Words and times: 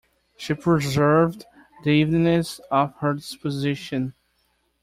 She 0.35 0.55
preserved 0.55 1.45
the 1.83 1.91
evenness 1.91 2.57
of 2.71 2.95
her 3.01 3.13
disposition.. 3.13 4.15